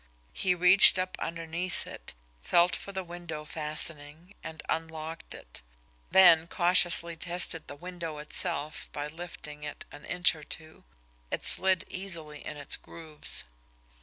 He 0.33 0.55
reached 0.55 0.97
up 0.97 1.15
underneath 1.19 1.85
it, 1.85 2.15
felt 2.41 2.75
for 2.75 2.91
the 2.91 3.03
window 3.03 3.45
fastening, 3.45 4.33
and 4.43 4.63
unlocked 4.67 5.35
it; 5.35 5.61
then 6.09 6.47
cautiously 6.47 7.15
tested 7.15 7.67
the 7.67 7.75
window 7.75 8.17
itself 8.17 8.89
by 8.93 9.05
lifting 9.05 9.63
it 9.63 9.85
an 9.91 10.05
inch 10.05 10.33
or 10.33 10.43
two 10.43 10.85
it 11.29 11.43
slid 11.45 11.85
easily 11.87 12.43
in 12.43 12.57
its 12.57 12.77
grooves. 12.77 13.43